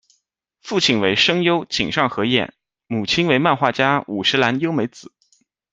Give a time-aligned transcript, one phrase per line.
[0.63, 2.55] 父亲为声优井上和彦、
[2.87, 5.11] 母亲为漫画家五十岚优美子。